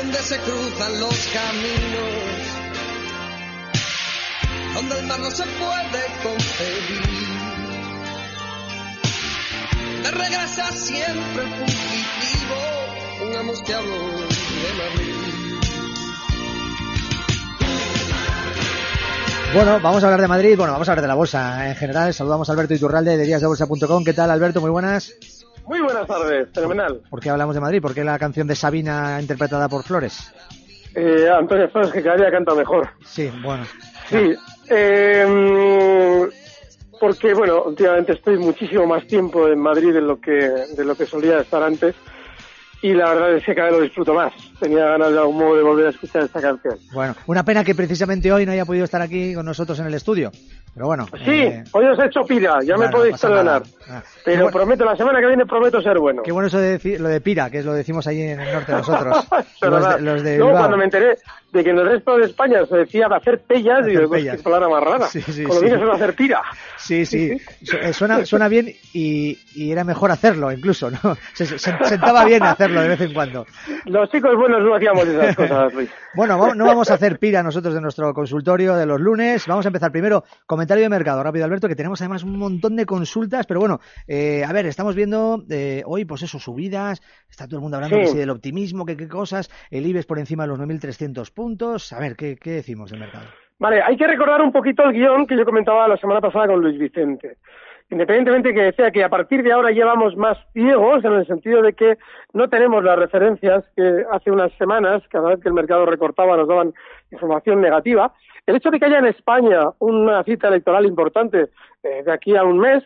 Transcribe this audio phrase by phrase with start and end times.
[0.00, 2.42] Donde se cruzan los caminos,
[4.74, 7.02] donde el mar no se puede concebir.
[10.02, 12.56] Te regresa siempre fugitivo,
[13.28, 15.14] un amosqueado de Madrid.
[19.52, 22.14] Bueno, vamos a hablar de Madrid, bueno, vamos a hablar de la bolsa en general.
[22.14, 24.04] Saludamos a Alberto Iturralde de díasdebolsa.com.
[24.04, 24.62] ¿Qué tal, Alberto?
[24.62, 25.12] Muy buenas.
[25.70, 27.00] Muy buenas tardes, fenomenal.
[27.08, 27.80] ¿Por qué hablamos de Madrid?
[27.80, 30.34] ¿Por qué la canción de Sabina interpretada por Flores?
[30.96, 32.88] Eh, Antonio Flores, que cada día canta mejor.
[33.04, 33.62] Sí, bueno.
[34.08, 34.34] Sí,
[34.68, 36.28] eh,
[36.98, 41.06] porque, bueno, últimamente estoy muchísimo más tiempo en Madrid de lo que, de lo que
[41.06, 41.94] solía estar antes
[42.82, 44.32] y la verdad es que cada vez lo disfruto más.
[44.58, 46.76] Tenía ganas de algún modo de volver a escuchar esta canción.
[46.92, 49.94] Bueno, una pena que precisamente hoy no haya podido estar aquí con nosotros en el
[49.94, 50.30] estudio.
[50.72, 51.06] Pero bueno.
[51.24, 53.62] Sí, eh, hoy os he hecho pira, ya me bueno, podéis perdonar.
[53.88, 56.22] Ah, Pero qué bu- prometo, la semana que viene prometo ser bueno.
[56.22, 58.72] Qué bueno eso de lo de Pira, que es lo decimos allí en el norte
[58.72, 59.26] nosotros.
[59.60, 60.52] Es los, de, los de Bilbao.
[60.52, 61.18] cuando me enteré
[61.52, 64.20] de que en el resto de España se decía de hacer pellas, Hacer digo, pues
[64.22, 64.36] pellas.
[64.36, 65.06] qué palabra más rara.
[65.08, 65.68] Sí, sí, Con lo sí.
[65.68, 66.42] suena hacer tira.
[66.78, 67.30] Sí, sí,
[67.82, 70.98] eh, suena, suena bien y, y era mejor hacerlo incluso, ¿no?
[71.34, 73.46] Se, se- sentaba bien hacerlo de vez en cuando.
[73.86, 75.90] Los chicos buenos no hacíamos esas cosas, Luis.
[76.14, 79.46] Bueno, no vamos a hacer pira nosotros de nuestro consultorio de los lunes.
[79.46, 81.22] Vamos a empezar primero comentario de mercado.
[81.22, 83.46] Rápido, Alberto, que tenemos además un montón de consultas.
[83.46, 87.00] Pero bueno, eh, a ver, estamos viendo eh, hoy, pues eso, subidas.
[87.28, 88.02] Está todo el mundo hablando Sí.
[88.02, 89.50] que sí, del optimismo, que qué cosas.
[89.70, 91.92] El IBEX por encima de los 9.300 puntos.
[91.92, 93.24] A ver, ¿qué, qué decimos del mercado?
[93.58, 96.60] Vale, hay que recordar un poquito el guion que yo comentaba la semana pasada con
[96.60, 97.36] Luis Vicente.
[97.90, 101.72] Independientemente que decía que a partir de ahora llevamos más ciegos, en el sentido de
[101.72, 101.98] que
[102.32, 106.46] no tenemos las referencias que hace unas semanas, cada vez que el mercado recortaba, nos
[106.46, 106.72] daban
[107.10, 108.14] información negativa.
[108.46, 111.48] El hecho de que haya en España una cita electoral importante
[111.82, 112.84] eh, de aquí a un mes,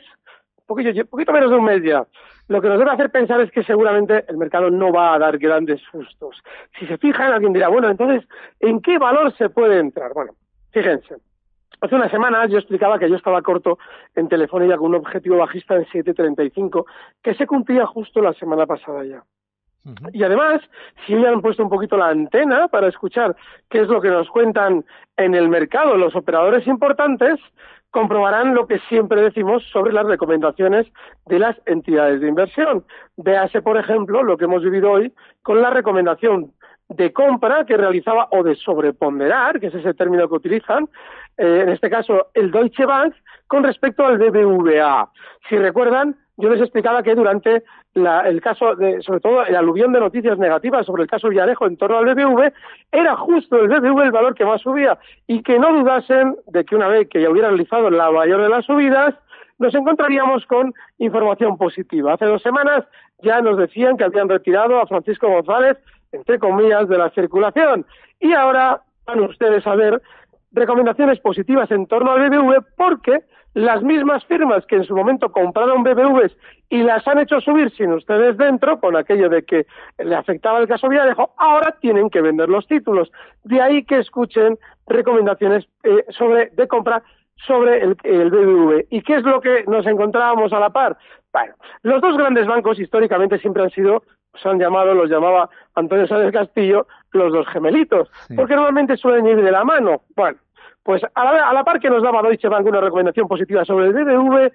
[0.56, 2.06] un poquito, poquito menos de un mes ya,
[2.48, 5.36] lo que nos debe hacer pensar es que seguramente el mercado no va a dar
[5.36, 6.42] grandes sustos.
[6.78, 8.26] Si se fijan, alguien dirá, bueno, entonces,
[8.60, 10.12] ¿en qué valor se puede entrar?
[10.14, 10.32] Bueno,
[10.70, 11.16] fíjense.
[11.84, 13.78] Hace unas semanas yo explicaba que yo estaba corto
[14.14, 16.86] en Telefónica con un objetivo bajista en 7.35
[17.22, 19.22] que se cumplía justo la semana pasada ya.
[20.14, 20.62] Y además,
[21.04, 23.36] si hubieran puesto un poquito la antena para escuchar
[23.68, 24.82] qué es lo que nos cuentan
[25.18, 27.38] en el mercado los operadores importantes,
[27.90, 30.86] comprobarán lo que siempre decimos sobre las recomendaciones
[31.26, 32.86] de las entidades de inversión.
[33.18, 35.12] Véase, por ejemplo, lo que hemos vivido hoy
[35.42, 36.54] con la recomendación
[36.88, 40.88] de compra que realizaba o de sobreponderar, que es ese término que utilizan,
[41.36, 43.14] eh, en este caso el Deutsche Bank,
[43.46, 45.10] con respecto al BBVA.
[45.48, 47.62] Si recuerdan, yo les explicaba que durante
[47.94, 51.66] la, el caso, de, sobre todo el aluvión de noticias negativas sobre el caso Villarejo
[51.66, 52.52] en torno al BBV,
[52.90, 56.74] era justo el BBV el valor que más subía y que no dudasen de que
[56.74, 59.14] una vez que ya hubiera realizado la mayor de las subidas,
[59.58, 62.14] nos encontraríamos con información positiva.
[62.14, 62.84] Hace dos semanas
[63.22, 65.78] ya nos decían que habían retirado a Francisco González,
[66.14, 67.86] entre comillas, de la circulación.
[68.20, 70.00] Y ahora van ustedes a ver
[70.52, 75.84] recomendaciones positivas en torno al BBV porque las mismas firmas que en su momento compraron
[75.84, 76.36] BBVs
[76.68, 79.66] y las han hecho subir sin ustedes dentro, con aquello de que
[79.98, 83.12] le afectaba el caso Villarejo, ahora tienen que vender los títulos.
[83.44, 87.02] De ahí que escuchen recomendaciones eh, sobre de compra
[87.46, 88.86] sobre el, el BBV.
[88.90, 90.96] ¿Y qué es lo que nos encontrábamos a la par?
[91.32, 94.02] Bueno, los dos grandes bancos históricamente siempre han sido,
[94.42, 98.34] se han llamado, los llamaba Antonio Sáenz Castillo, los dos gemelitos, Sí.
[98.34, 100.02] porque normalmente suelen ir de la mano.
[100.16, 100.38] Bueno,
[100.82, 103.86] pues a la, a la par que nos daba Deutsche Bank una recomendación positiva sobre
[103.86, 104.52] el BBV,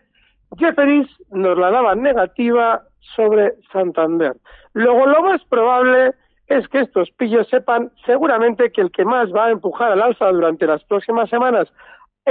[0.57, 2.81] Jefferies nos la daba negativa
[3.15, 4.33] sobre Santander.
[4.73, 6.13] Luego, lo más probable
[6.47, 10.31] es que estos pillos sepan seguramente que el que más va a empujar al alza
[10.31, 11.71] durante las próximas semanas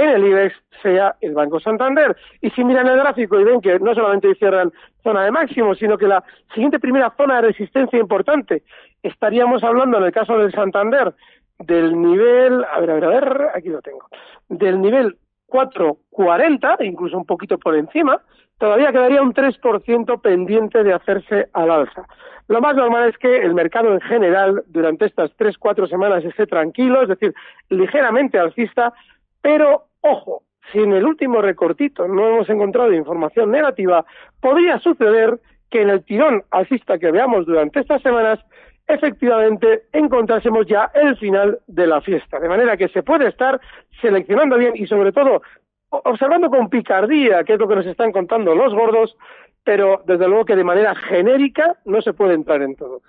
[0.03, 2.15] en el IBEX sea el Banco Santander.
[2.41, 4.71] Y si miran el gráfico y ven que no solamente cierran
[5.03, 6.23] zona de máximo, sino que la
[6.53, 8.63] siguiente primera zona de resistencia importante,
[9.03, 11.13] estaríamos hablando en el caso del Santander
[11.59, 14.07] del nivel, a ver, a ver, a ver, aquí lo tengo,
[14.47, 15.17] del nivel
[15.49, 18.21] 4.40, incluso un poquito por encima,
[18.57, 22.05] todavía quedaría un 3% pendiente de hacerse al alza.
[22.47, 26.47] Lo más normal es que el mercado en general durante estas tres, cuatro semanas esté
[26.47, 27.33] tranquilo, es decir,
[27.69, 28.93] ligeramente alcista,
[29.41, 34.05] pero ojo, si en el último recortito no hemos encontrado información negativa,
[34.39, 38.39] podría suceder que en el tirón alcista que veamos durante estas semanas,
[38.87, 42.39] efectivamente encontrásemos ya el final de la fiesta.
[42.39, 43.59] De manera que se puede estar
[44.01, 45.41] seleccionando bien y sobre todo
[45.89, 49.15] observando con picardía qué es lo que nos están contando los gordos,
[49.63, 53.01] pero desde luego que de manera genérica no se puede entrar en todo.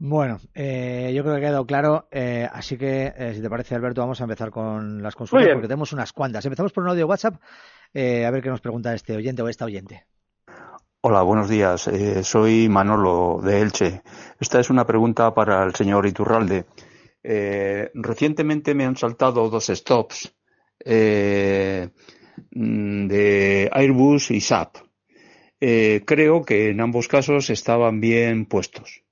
[0.00, 3.74] Bueno, eh, yo creo que ha quedado claro, eh, así que eh, si te parece
[3.74, 6.44] Alberto vamos a empezar con las consultas porque tenemos unas cuantas.
[6.44, 10.06] Empezamos por un audio WhatsApp, a ver qué nos pregunta este oyente o esta oyente.
[11.00, 11.90] Hola, buenos días.
[12.22, 14.02] soy Manolo de Elche.
[14.38, 16.66] Esta es una pregunta para el señor Iturralde.
[17.94, 20.32] recientemente me han saltado dos stops
[20.84, 21.88] mm,
[23.08, 24.76] de Airbus y SAP.
[25.58, 29.07] creo que en ambos casos estaban bien puestos.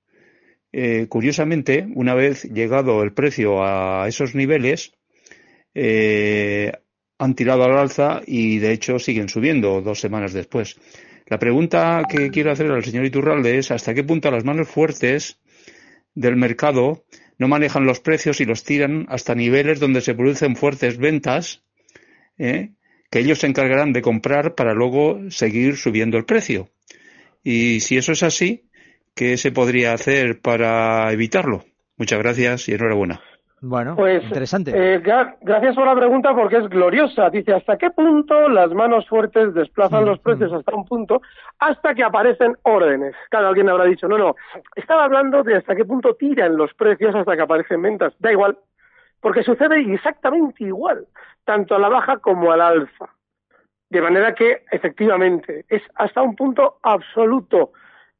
[0.79, 4.93] Eh, curiosamente, una vez llegado el precio a esos niveles,
[5.73, 6.71] eh,
[7.17, 10.79] han tirado al alza y de hecho siguen subiendo dos semanas después.
[11.29, 15.41] La pregunta que quiero hacer al señor Iturralde es hasta qué punto las manos fuertes
[16.15, 17.07] del mercado
[17.39, 21.65] no manejan los precios y los tiran hasta niveles donde se producen fuertes ventas
[22.37, 22.73] ¿eh?
[23.11, 26.69] que ellos se encargarán de comprar para luego seguir subiendo el precio.
[27.43, 28.66] Y si eso es así,
[29.17, 31.65] ¿Qué se podría hacer para evitarlo?
[31.97, 33.19] Muchas gracias y enhorabuena.
[33.63, 34.73] Bueno, pues, interesante.
[34.75, 37.31] Eh, gracias por la pregunta porque es gloriosa.
[37.31, 41.23] Dice, ¿hasta qué punto las manos fuertes desplazan los precios hasta un punto
[41.59, 43.15] hasta que aparecen órdenes?
[43.31, 44.37] Claro, alguien habrá dicho, no, no,
[44.75, 48.13] estaba hablando de hasta qué punto tiran los precios hasta que aparecen ventas.
[48.19, 48.59] Da igual,
[49.23, 51.07] porque sucede exactamente igual,
[51.47, 53.09] tanto a la baja como a la alza.
[53.89, 57.73] De manera que, efectivamente, es hasta un punto absoluto.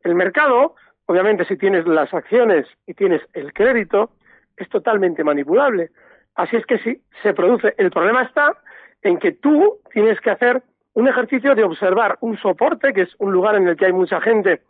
[0.03, 4.11] El mercado Obviamente, si tienes las acciones y tienes el crédito,
[4.57, 5.91] es totalmente manipulable.
[6.35, 7.75] Así es que sí, se produce.
[7.79, 8.57] El problema está
[9.03, 10.63] en que tú tienes que hacer
[10.95, 14.21] un ejercicio de observar un soporte, que es un lugar en el que hay mucha
[14.21, 14.63] gente.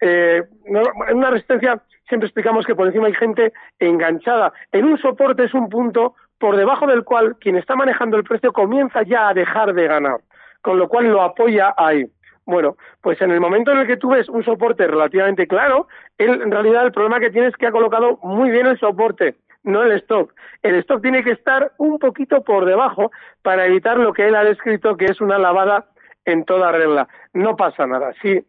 [0.00, 4.52] Eh, en una resistencia siempre explicamos que por encima hay gente enganchada.
[4.72, 8.52] En un soporte es un punto por debajo del cual quien está manejando el precio
[8.52, 10.20] comienza ya a dejar de ganar,
[10.62, 12.06] con lo cual lo apoya ahí.
[12.46, 15.88] Bueno, pues en el momento en el que tú ves un soporte relativamente claro,
[16.18, 19.36] él, en realidad el problema que tiene es que ha colocado muy bien el soporte,
[19.62, 20.32] no el stock.
[20.62, 23.10] El stock tiene que estar un poquito por debajo
[23.42, 25.86] para evitar lo que él ha descrito que es una lavada
[26.26, 27.08] en toda regla.
[27.32, 28.12] No pasa nada.
[28.20, 28.44] Si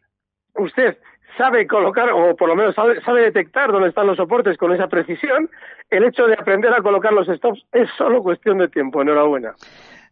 [0.55, 0.97] usted
[1.37, 4.87] sabe colocar, o por lo menos sabe, sabe, detectar dónde están los soportes con esa
[4.87, 5.49] precisión,
[5.89, 9.01] el hecho de aprender a colocar los stops es solo cuestión de tiempo.
[9.01, 9.53] Enhorabuena.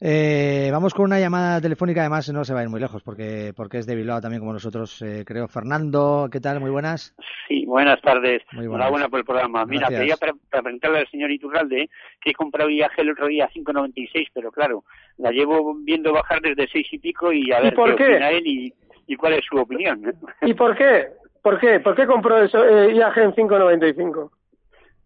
[0.05, 3.53] Eh, vamos con una llamada telefónica, además no se va a ir muy lejos porque,
[3.55, 5.47] porque es de Bilbao también como nosotros, eh, creo.
[5.47, 6.59] Fernando, ¿qué tal?
[6.59, 7.15] Muy buenas.
[7.47, 8.41] Sí, buenas tardes.
[8.51, 8.87] Muy buenas.
[8.87, 9.65] Enhorabuena por el programa.
[9.65, 11.89] Mira, quería preguntarle al señor Iturralde
[12.19, 14.83] que he comprado viaje el otro día a 5.96, pero claro,
[15.19, 19.15] la llevo viendo bajar desde seis y pico y a ver por qué, él y,
[19.15, 20.13] cuál es su opinión.
[20.41, 21.07] ¿Y por qué?
[21.41, 21.79] ¿Por qué?
[21.79, 24.31] ¿Por qué compró eso, eh, IAG en 5.95?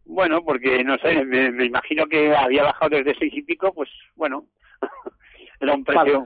[0.08, 4.46] Bueno, porque no sé, me, imagino que había bajado desde seis y pico, pues bueno,
[5.60, 6.24] era un precio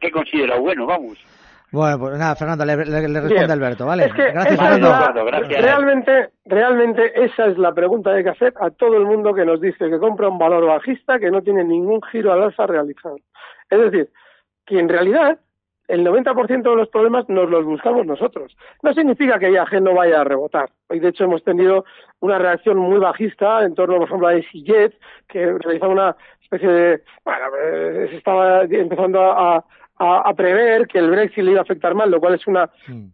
[0.00, 1.18] que considera bueno, vamos.
[1.72, 4.08] Bueno, pues nada, Fernando, le, responde Alberto, ¿vale?
[4.14, 4.92] gracias, Fernando.
[5.48, 9.46] Realmente, realmente esa es la pregunta que hay que hacer a todo el mundo que
[9.46, 13.16] nos dice que compra un valor bajista que no tiene ningún giro al alza realizado.
[13.70, 14.10] Es decir,
[14.66, 15.38] que en realidad
[15.88, 18.56] el 90% de los problemas nos los buscamos nosotros.
[18.82, 20.70] No significa que IAG no vaya a rebotar.
[20.88, 21.84] Hoy, de hecho, hemos tenido
[22.20, 24.94] una reacción muy bajista en torno, por ejemplo, a EasyJet,
[25.28, 26.16] que realizaba una
[26.52, 27.02] especie de...
[27.24, 29.64] Bueno, eh, se estaba empezando a,
[29.98, 33.06] a, prever que el Brexit le iba a afectar mal, lo cual es una mm.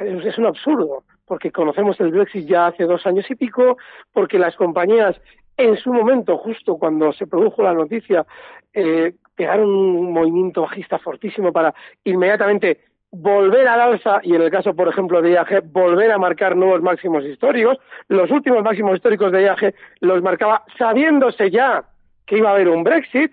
[0.00, 3.76] es, es, un absurdo, porque conocemos el Brexit ya hace dos años y pico,
[4.12, 5.20] porque las compañías
[5.56, 8.26] en su momento, justo cuando se produjo la noticia,
[8.74, 12.80] eh, pegaron un movimiento bajista fortísimo para inmediatamente
[13.10, 16.82] volver al alza y en el caso, por ejemplo, de IAG, volver a marcar nuevos
[16.82, 17.78] máximos históricos.
[18.08, 21.84] Los últimos máximos históricos de IAG los marcaba sabiéndose ya
[22.26, 23.32] que iba a haber un Brexit.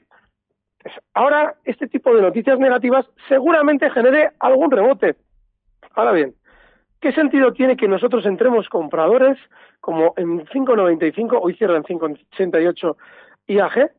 [0.81, 5.15] Pues ahora, este tipo de noticias negativas seguramente genere algún rebote.
[5.95, 6.35] Ahora bien,
[7.00, 9.38] ¿qué sentido tiene que nosotros entremos compradores
[9.83, 12.95] como en 5.95, hoy cierra en 5.88
[13.47, 13.91] IAG,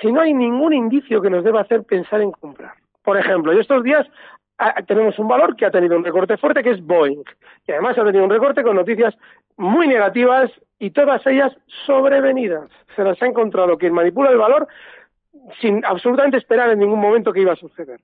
[0.00, 2.74] si no hay ningún indicio que nos deba hacer pensar en comprar.
[3.02, 4.06] Por ejemplo, y estos días
[4.58, 7.24] ah, tenemos un valor que ha tenido un recorte fuerte, que es Boeing,
[7.66, 9.12] y además ha tenido un recorte con noticias
[9.56, 11.52] muy negativas y todas ellas
[11.86, 12.70] sobrevenidas.
[12.96, 14.68] Se las ha encontrado quien manipula el valor
[15.60, 18.00] sin absolutamente esperar en ningún momento que iba a suceder.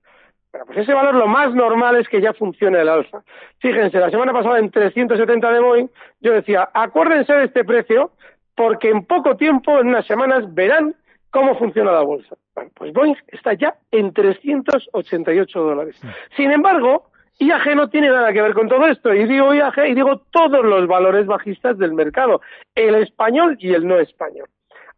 [0.52, 3.22] Bueno, pues ese valor lo más normal es que ya funcione el alza.
[3.58, 5.88] Fíjense, la semana pasada en 370 de Boeing,
[6.20, 8.10] yo decía, acuérdense de este precio,
[8.56, 10.96] porque en poco tiempo, en unas semanas, verán
[11.30, 12.36] cómo funciona la bolsa.
[12.54, 16.00] Bueno, pues Boeing está ya en 388 dólares.
[16.36, 19.14] Sin embargo, IAG no tiene nada que ver con todo esto.
[19.14, 22.42] Y digo IAG y digo todos los valores bajistas del mercado,
[22.74, 24.48] el español y el no español.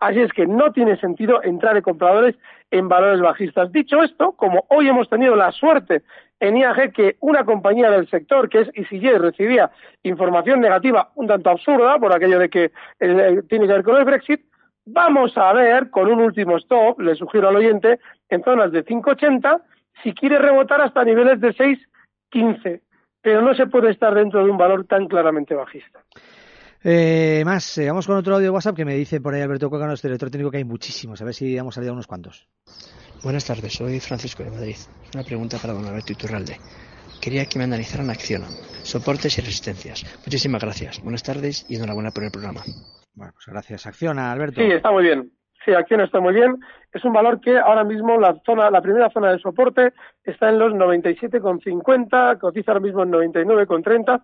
[0.00, 2.34] Así es que no tiene sentido entrar de compradores
[2.72, 3.70] en valores bajistas.
[3.70, 6.02] Dicho esto, como hoy hemos tenido la suerte
[6.40, 9.70] en IAG que una compañía del sector, que es EasyJet, recibía
[10.02, 14.04] información negativa un tanto absurda por aquello de que eh, tiene que ver con el
[14.04, 14.40] Brexit,
[14.84, 19.62] vamos a ver con un último stop, le sugiero al oyente, en zonas de 5,80,
[20.02, 21.52] si quiere rebotar hasta niveles de
[22.32, 22.80] 6,15.
[23.20, 26.00] Pero no se puede estar dentro de un valor tan claramente bajista.
[26.84, 29.70] Eh, más, eh, vamos con otro audio de WhatsApp que me dice por ahí Alberto
[29.70, 31.22] Cueca, nuestro director técnico, que hay muchísimos.
[31.22, 32.48] A ver si hemos salido unos cuantos.
[33.22, 34.74] Buenas tardes, soy Francisco de Madrid.
[35.14, 36.56] Una pregunta para don Alberto Iturralde.
[37.20, 38.42] Quería que me analizaran acción,
[38.82, 40.04] soportes y resistencias.
[40.26, 41.00] Muchísimas gracias.
[41.00, 42.62] Buenas tardes y enhorabuena por el programa.
[43.14, 43.86] Bueno, pues gracias.
[43.86, 44.60] Acciona, Alberto.
[44.60, 45.30] Sí, está muy bien.
[45.64, 46.59] Sí, Acción está muy bien.
[46.92, 49.92] Es un valor que ahora mismo la zona, la primera zona de soporte
[50.25, 54.23] está en los 97,50, cotiza ahora mismo en 99,30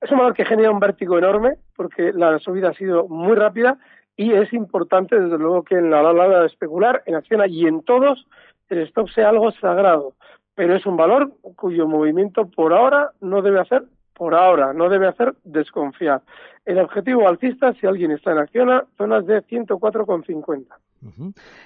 [0.00, 3.78] es un valor que genera un vértigo enorme porque la subida ha sido muy rápida
[4.16, 7.82] y es importante, desde luego, que en la hora de especular, en acción y en
[7.82, 8.26] todos,
[8.68, 10.14] el stop sea algo sagrado.
[10.54, 13.84] Pero es un valor cuyo movimiento por ahora no debe hacer,
[14.20, 16.20] por ahora, no debe hacer desconfiar.
[16.66, 20.66] El objetivo alcista, si alguien está en acción, zonas de 104,50.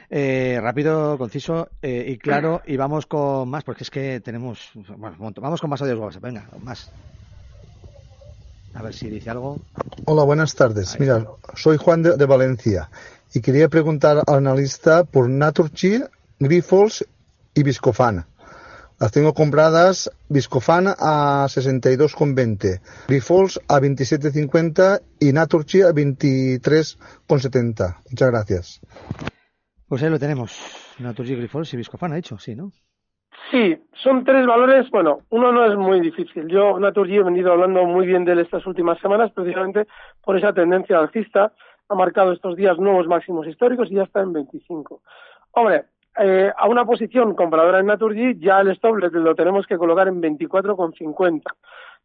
[0.08, 4.70] eh, rápido, conciso eh, y claro, y vamos con más, porque es que tenemos.
[4.96, 6.92] Bueno, vamos con más audios Venga, más.
[8.72, 9.58] A ver si dice algo.
[10.04, 10.96] Hola, buenas tardes.
[11.00, 12.88] Mira, soy Juan de, Valencia
[13.34, 16.04] y quería preguntar al analista por Naturgy,
[16.38, 17.04] Grifols
[17.52, 18.26] y Viscofan.
[19.00, 27.96] Las tengo compradas Viscofan a 62,20, Grifols a 27,50 y Naturgy a 23,70.
[28.10, 28.80] Muchas gracias.
[29.88, 30.58] Pues ahí lo tenemos.
[30.98, 32.72] Naturgy, Grifols y Viscofan, ha dicho, sí, ¿no?
[33.50, 34.90] Sí, son tres valores.
[34.90, 36.48] Bueno, uno no es muy difícil.
[36.48, 39.86] Yo, Naturgy, he venido hablando muy bien de él estas últimas semanas, precisamente
[40.22, 41.52] por esa tendencia alcista.
[41.88, 45.02] Ha marcado estos días nuevos máximos históricos y ya está en 25.
[45.52, 45.84] Hombre,
[46.18, 50.22] eh, a una posición compradora en Naturgy, ya el stop lo tenemos que colocar en
[50.22, 51.42] 24,50.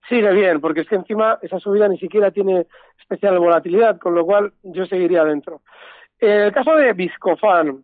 [0.07, 2.65] Sigue bien, porque es que encima esa subida ni siquiera tiene
[2.99, 5.61] especial volatilidad, con lo cual yo seguiría dentro.
[6.19, 7.83] En el caso de Viscofan,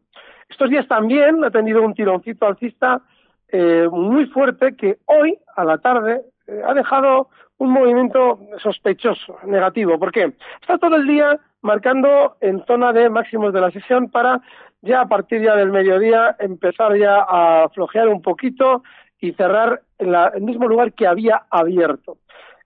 [0.50, 3.02] estos días también ha tenido un tironcito alcista
[3.50, 9.98] eh, muy fuerte que hoy, a la tarde, eh, ha dejado un movimiento sospechoso, negativo.
[9.98, 10.34] ¿Por qué?
[10.62, 14.42] Está todo el día marcando en zona de máximos de la sesión para
[14.86, 18.84] ya a partir del mediodía empezar ya a flojear un poquito
[19.20, 22.18] y cerrar en el mismo lugar que había abierto.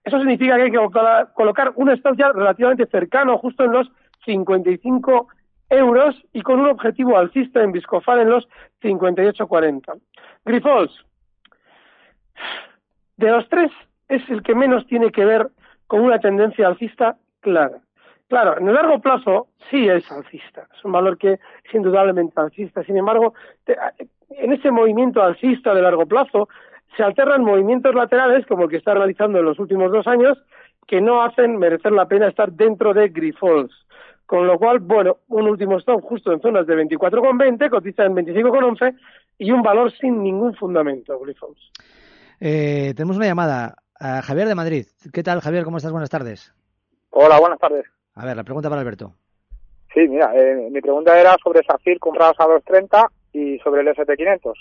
[0.04, 0.78] Eso significa que hay que
[1.34, 3.90] colocar un stop ya relativamente cercano, justo en los
[4.24, 5.28] 55
[5.70, 8.48] euros y con un objetivo alcista en Viscofan en los
[8.82, 9.98] 58,40.
[10.44, 11.04] Grifols,
[13.16, 13.70] de los tres
[14.08, 15.48] es el que menos tiene que ver
[15.86, 17.78] con una tendencia alcista clara.
[18.30, 22.84] Claro, en el largo plazo sí es alcista, es un valor que es indudablemente alcista.
[22.84, 23.34] Sin embargo,
[24.30, 26.48] en ese movimiento alcista de largo plazo
[26.96, 30.38] se alternan movimientos laterales, como el que está realizando en los últimos dos años,
[30.86, 33.72] que no hacen merecer la pena estar dentro de Grifols.
[34.26, 38.96] Con lo cual, bueno, un último stop justo en zonas de 24,20, cotiza en 25,11
[39.38, 41.72] y un valor sin ningún fundamento, Glyphos.
[42.38, 44.86] Eh, tenemos una llamada a Javier de Madrid.
[45.12, 45.64] ¿Qué tal, Javier?
[45.64, 45.90] ¿Cómo estás?
[45.90, 46.54] Buenas tardes.
[47.10, 47.86] Hola, buenas tardes.
[48.20, 49.14] A ver, la pregunta para Alberto.
[49.94, 54.52] Sí, mira, eh, mi pregunta era sobre SACIR comprados a 2.30 y sobre el SP500.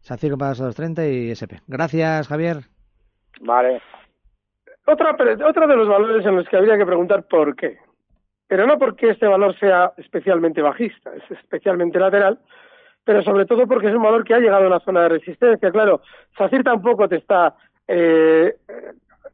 [0.00, 1.60] SACIR comprados a 2.30 y SP.
[1.66, 2.58] Gracias, Javier.
[3.40, 3.82] Vale.
[4.86, 5.10] Otra,
[5.46, 7.78] otra de los valores en los que habría que preguntar por qué
[8.50, 12.40] pero no porque este valor sea especialmente bajista, es especialmente lateral,
[13.04, 15.70] pero sobre todo porque es un valor que ha llegado a una zona de resistencia.
[15.70, 16.02] Claro,
[16.36, 17.54] SACIR tampoco te está
[17.86, 18.56] eh,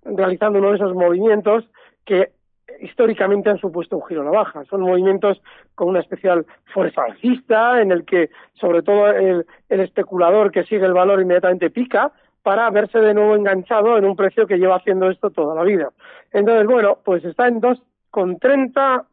[0.05, 1.65] realizando uno de esos movimientos
[2.05, 2.33] que
[2.81, 4.65] históricamente han supuesto un giro a la baja.
[4.65, 5.41] Son movimientos
[5.75, 10.85] con una especial fuerza alcista, en el que sobre todo el, el especulador que sigue
[10.85, 15.11] el valor inmediatamente pica, para verse de nuevo enganchado en un precio que lleva haciendo
[15.11, 15.91] esto toda la vida.
[16.33, 19.05] Entonces, bueno, pues está en dos con 30,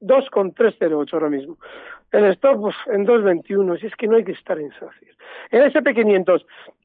[0.00, 1.56] 2,308 ahora mismo.
[2.12, 5.16] El stop pues, en 2,21, si es que no hay que estar en SACIR.
[5.50, 6.44] El SP500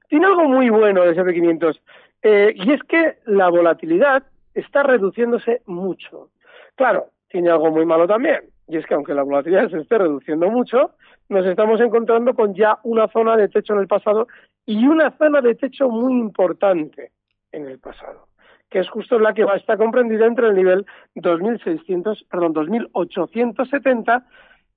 [0.09, 1.79] tiene algo muy bueno el SP500
[2.23, 6.29] eh, y es que la volatilidad está reduciéndose mucho.
[6.75, 10.49] Claro, tiene algo muy malo también y es que aunque la volatilidad se esté reduciendo
[10.49, 10.91] mucho,
[11.29, 14.27] nos estamos encontrando con ya una zona de techo en el pasado
[14.65, 17.11] y una zona de techo muy importante
[17.51, 18.27] en el pasado
[18.73, 24.25] que es justo la que va a estar comprendida entre el nivel 2600, perdón, 2870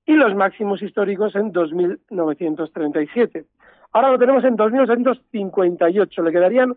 [0.05, 3.47] y los máximos históricos en 2937.
[3.93, 6.77] Ahora lo tenemos en 2858, le quedarían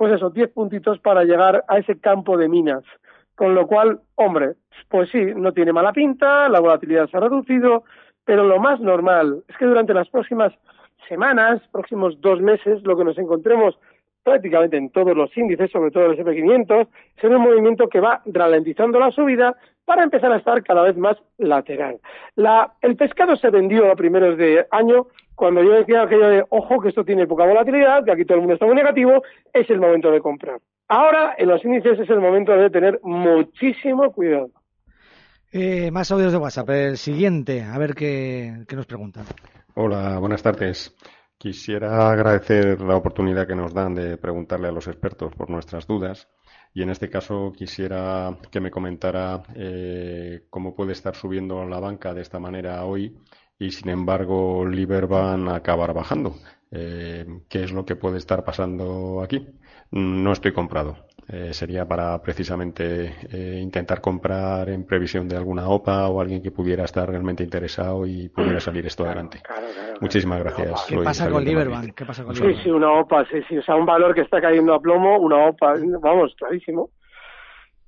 [0.00, 2.82] pues eso, 10 puntitos para llegar a ese campo de minas.
[3.34, 4.54] Con lo cual, hombre,
[4.88, 7.84] pues sí, no tiene mala pinta, la volatilidad se ha reducido,
[8.24, 10.54] pero lo más normal es que durante las próximas
[11.06, 13.78] semanas, próximos dos meses, lo que nos encontremos
[14.22, 16.88] prácticamente en todos los índices, sobre todo el SP500,
[17.20, 19.54] será un movimiento que va ralentizando la subida
[19.84, 21.98] para empezar a estar cada vez más lateral.
[22.36, 26.80] La, el pescado se vendió a primeros de año cuando yo decía aquello de, ojo,
[26.80, 29.22] que esto tiene poca volatilidad, que aquí todo el mundo está muy negativo,
[29.52, 30.60] es el momento de comprar.
[30.88, 34.50] Ahora, en los índices es el momento de tener muchísimo cuidado.
[35.52, 36.70] Eh, más audios de WhatsApp.
[36.70, 39.24] El siguiente, a ver qué, qué nos preguntan.
[39.74, 40.94] Hola, buenas tardes.
[41.38, 46.28] Quisiera agradecer la oportunidad que nos dan de preguntarle a los expertos por nuestras dudas
[46.74, 52.12] y en este caso quisiera que me comentara eh, cómo puede estar subiendo la banca
[52.12, 53.16] de esta manera hoy
[53.60, 56.34] y sin embargo Liberban acabar bajando.
[56.72, 59.46] Eh, ¿Qué es lo que puede estar pasando aquí?
[59.92, 60.96] No estoy comprado.
[61.28, 66.50] Eh, sería para precisamente eh, intentar comprar en previsión de alguna OPA o alguien que
[66.50, 69.40] pudiera estar realmente interesado y pudiera salir esto adelante.
[70.00, 70.86] Muchísimas gracias.
[70.88, 71.94] ¿Qué pasa con Liberbank?
[71.94, 73.58] ¿Qué pasa con sí, sí, una OPA, sí, sí.
[73.58, 76.90] O sea, un valor que está cayendo a plomo, una OPA, vamos, clarísimo.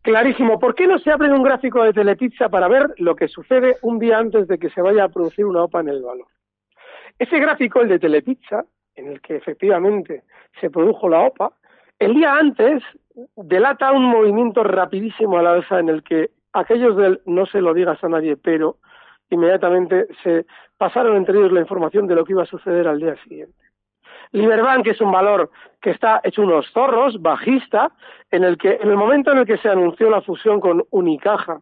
[0.02, 0.58] Clarísimo.
[0.58, 4.00] ¿Por qué no se abre un gráfico de Telepizza para ver lo que sucede un
[4.00, 6.26] día antes de que se vaya a producir una OPA en el valor?
[7.18, 8.64] Ese gráfico, el de Telepizza,
[8.96, 10.24] en el que efectivamente
[10.60, 11.52] se produjo la OPA,
[12.00, 12.82] el día antes
[13.36, 17.72] delata un movimiento rapidísimo a la alza en el que aquellos del no se lo
[17.72, 18.78] digas a nadie, pero
[19.30, 23.14] inmediatamente se pasaron entre ellos la información de lo que iba a suceder al día
[23.22, 23.61] siguiente.
[24.32, 27.92] Liberbank es un valor que está hecho unos zorros, bajista,
[28.30, 31.60] en el que en el momento en el que se anunció la fusión con Unicaja,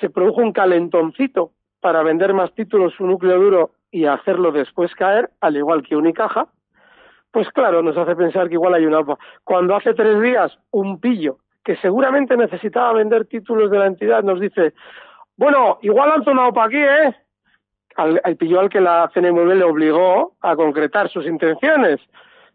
[0.00, 5.30] se produjo un calentoncito para vender más títulos su núcleo duro y hacerlo después caer,
[5.40, 6.46] al igual que Unicaja,
[7.32, 9.18] pues claro, nos hace pensar que igual hay una OPA.
[9.42, 14.38] Cuando hace tres días un pillo que seguramente necesitaba vender títulos de la entidad nos
[14.38, 14.74] dice,
[15.36, 17.16] bueno, igual lanzo una OPA aquí, ¿eh?
[17.96, 22.00] Al, pillo al que la CNMV le obligó a concretar sus intenciones.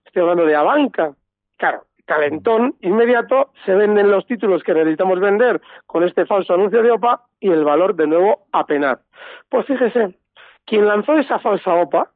[0.06, 1.14] Estoy hablando de Abanca.
[1.58, 6.92] Claro, calentón inmediato, se venden los títulos que necesitamos vender con este falso anuncio de
[6.92, 9.00] OPA y el valor de nuevo a penar.
[9.50, 10.18] Pues fíjese,
[10.66, 12.10] quien lanzó esa falsa OPA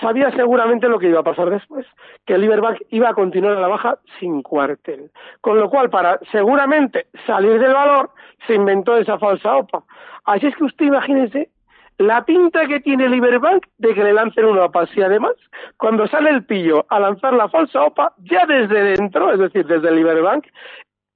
[0.00, 1.86] sabía seguramente lo que iba a pasar después,
[2.26, 5.10] que el Liberbank iba a continuar a la baja sin cuartel.
[5.40, 8.10] Con lo cual, para seguramente salir del valor,
[8.46, 9.84] se inventó esa falsa OPA.
[10.24, 11.50] Así es que usted imagínese
[11.98, 14.86] la pinta que tiene el Liberbank de que le lancen una OPA.
[14.88, 15.34] Si además,
[15.76, 19.88] cuando sale el pillo a lanzar la falsa OPA, ya desde dentro, es decir, desde
[19.88, 20.46] el Liberbank,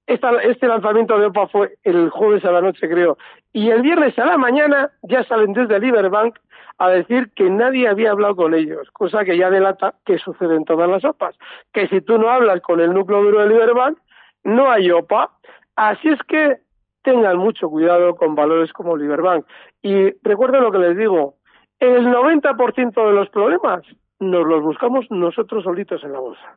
[0.06, 3.16] este lanzamiento de OPA fue el jueves a la noche, creo,
[3.52, 6.32] y el viernes a la mañana ya salen desde el
[6.78, 10.64] a decir que nadie había hablado con ellos, cosa que ya delata que sucede en
[10.64, 11.36] todas las OPAs,
[11.72, 13.98] que si tú no hablas con el núcleo duro del Liberbank,
[14.44, 15.30] no hay OPA.
[15.76, 16.58] Así es que
[17.02, 19.46] tengan mucho cuidado con valores como Liberbank.
[19.82, 21.36] Y recuerden lo que les digo,
[21.78, 23.82] el 90% de los problemas
[24.18, 26.56] nos los buscamos nosotros solitos en la bolsa.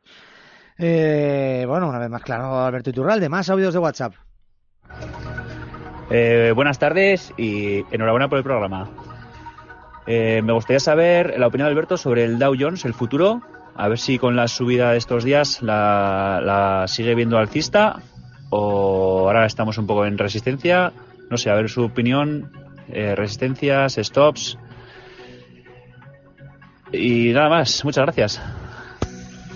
[0.78, 4.14] Eh, bueno, una vez más claro, Alberto Iturralde, más audios de WhatsApp.
[6.10, 8.90] Eh, buenas tardes y enhorabuena por el programa.
[10.06, 13.40] Eh, me gustaría saber la opinión de Alberto sobre el Dow Jones, el futuro.
[13.74, 17.96] A ver si con la subida de estos días la, sigue viendo alcista
[18.50, 20.92] o ahora estamos un poco en resistencia.
[21.30, 22.50] No sé, a ver su opinión,
[22.88, 24.58] eh, resistencias, stops.
[26.92, 28.42] Y nada más, muchas gracias.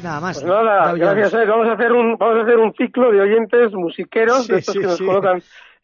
[0.02, 0.40] Nada más.
[0.40, 1.34] Pues nada, gracias.
[1.34, 1.46] Eh.
[1.46, 4.86] Vamos a hacer un vamos a hacer un ciclo de oyentes musiqueros de estos que
[4.86, 5.42] nos colocan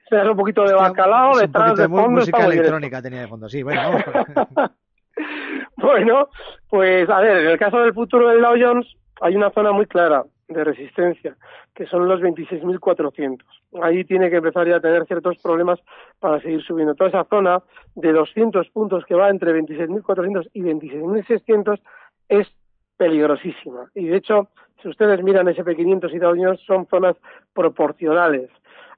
[0.08, 2.20] se un poquito de bacalao, detrás de fondo.
[2.20, 3.80] Música electrónica tenía de fondo, sí, bueno.
[5.76, 6.28] bueno,
[6.68, 8.86] pues a ver, en el caso del futuro del Dow Jones
[9.20, 11.36] hay una zona muy clara de resistencia,
[11.74, 13.42] que son los 26.400.
[13.82, 15.80] Ahí tiene que empezar ya a tener ciertos problemas
[16.20, 16.94] para seguir subiendo.
[16.94, 17.62] Toda esa zona
[17.94, 21.80] de 200 puntos que va entre 26.400 y 26.600
[22.28, 22.48] es
[22.96, 23.90] peligrosísima.
[23.94, 24.48] Y de hecho,
[24.82, 27.16] si ustedes miran SP500 y Dow Jones, son zonas
[27.52, 28.50] proporcionales.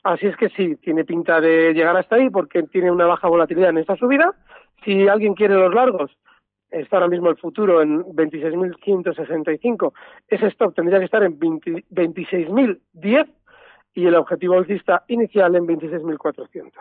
[0.03, 3.71] Así es que sí, tiene pinta de llegar hasta ahí porque tiene una baja volatilidad
[3.71, 4.35] en esta subida.
[4.85, 6.17] Si alguien quiere los largos,
[6.81, 9.93] está ahora mismo el futuro en 26.565.
[10.29, 13.29] Ese stop tendría que estar en 26.010
[13.95, 16.73] y el objetivo alcista inicial en 26.400.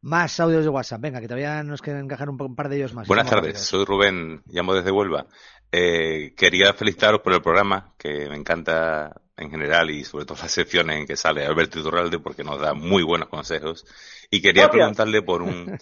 [0.00, 1.00] Más audios de WhatsApp.
[1.00, 3.08] Venga, que todavía nos quedan encajar un, par de ellos más.
[3.08, 5.26] Buenas tardes, soy Rubén, llamo desde Huelva.
[5.72, 10.52] Eh, quería felicitaros por el programa, que me encanta en general y sobre todo las
[10.52, 13.84] secciones en que sale Alberto Iturralde porque nos da muy buenos consejos.
[14.30, 15.78] Y quería preguntarle por un,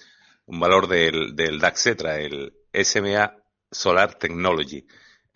[0.46, 3.34] un valor del, del DAX el SMA
[3.70, 4.86] Solar Technology,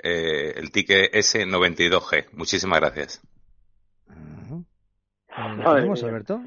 [0.03, 2.27] eh, el ticket S92G.
[2.33, 3.23] Muchísimas gracias.
[5.75, 6.41] tenemos, Alberto?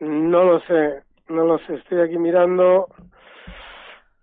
[0.00, 1.74] No lo sé, no lo sé.
[1.74, 2.88] Estoy aquí mirando.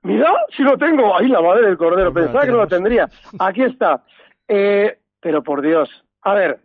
[0.04, 1.16] Mira, si lo tengo.
[1.16, 2.14] Ahí la madre del cordero.
[2.14, 3.10] Pensaba que no lo tendría.
[3.40, 4.04] Aquí está.
[4.48, 5.90] Eh, pero por Dios.
[6.22, 6.60] A ver,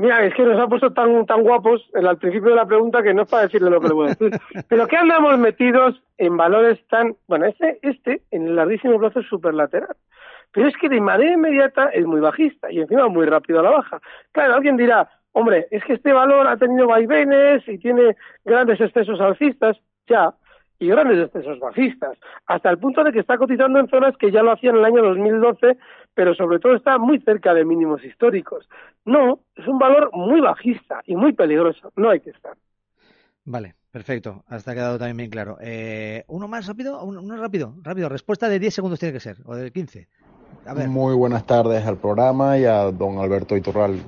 [0.00, 3.12] Mira, es que nos ha puesto tan, tan guapos al principio de la pregunta que
[3.12, 4.30] no es para decirle lo que le voy a decir.
[4.68, 7.16] Pero ¿qué andamos metidos en valores tan...
[7.28, 9.94] Bueno, este, este en el larguísimo plazo es superlateral.
[10.52, 13.72] Pero es que de manera inmediata es muy bajista y encima muy rápido a la
[13.72, 14.00] baja.
[14.32, 19.20] Claro, alguien dirá, hombre, es que este valor ha tenido vaivenes y tiene grandes excesos
[19.20, 19.76] alcistas.
[20.08, 20.32] Ya,
[20.80, 24.42] y grandes excesos bajistas, hasta el punto de que está cotizando en zonas que ya
[24.42, 25.76] lo hacía en el año 2012,
[26.14, 28.66] pero sobre todo está muy cerca de mínimos históricos.
[29.04, 32.54] No, es un valor muy bajista y muy peligroso, no hay que estar.
[33.44, 35.58] Vale, perfecto, hasta ha quedado también bien claro.
[35.60, 39.54] Eh, uno más rápido, uno, rápido, rápido, respuesta de 10 segundos tiene que ser, o
[39.54, 40.08] de 15.
[40.88, 44.00] Muy buenas tardes al programa y a don Alberto Iturral.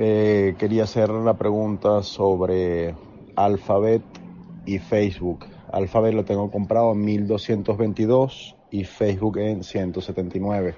[0.00, 2.94] Eh, quería hacer la pregunta sobre
[3.36, 4.02] Alphabet
[4.66, 5.46] y Facebook.
[5.72, 10.74] Alphabet lo tengo comprado en 1222 y Facebook en 179.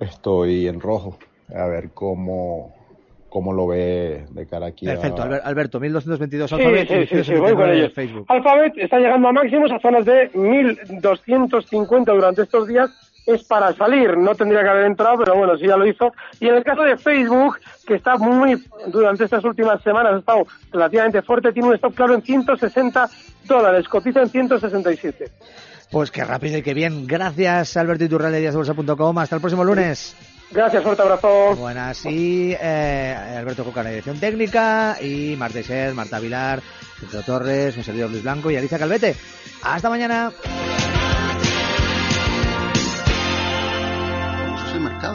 [0.00, 1.18] Estoy en rojo.
[1.54, 2.74] A ver cómo,
[3.28, 4.86] cómo lo ve de cara aquí.
[4.86, 8.24] Perfecto, Alberto, 1222 Alphabet y Facebook.
[8.28, 14.16] Alphabet está llegando a máximos a zonas de 1250 durante estos días es para salir.
[14.16, 16.12] No tendría que haber entrado, pero bueno, sí ya lo hizo.
[16.40, 20.46] Y en el caso de Facebook, que está muy, durante estas últimas semanas ha estado
[20.72, 23.08] relativamente fuerte, tiene un stop claro en 160
[23.44, 25.30] dólares, cotiza en 167.
[25.90, 27.06] Pues qué rápido y qué bien.
[27.06, 29.18] Gracias, Alberto Iturralde de Díazbolsa.com.
[29.18, 30.16] Hasta el próximo lunes.
[30.50, 31.56] Gracias, fuerte abrazo.
[31.56, 36.60] Buenas, y eh, Alberto Coca, la dirección técnica, y Marta Ser, Marta Vilar,
[37.00, 39.16] Pedro Torres, mi servidor Luis Blanco y Alicia Calvete.
[39.62, 40.30] Hasta mañana.